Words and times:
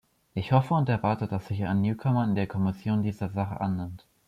Ich 0.33 0.51
hoffe 0.51 0.73
und 0.73 0.89
erwarte, 0.89 1.27
dass 1.27 1.45
sich 1.47 1.63
ein 1.67 1.81
Newcomer 1.83 2.23
in 2.23 2.33
der 2.33 2.47
Kommission 2.47 3.03
dieser 3.03 3.29
Sache 3.29 3.61
annimmt. 3.61 4.07